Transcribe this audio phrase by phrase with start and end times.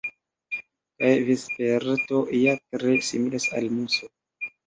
[1.01, 4.13] Kaj vesperto ja tre similas al muso.